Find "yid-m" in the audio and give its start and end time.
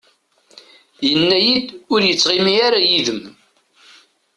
2.89-3.21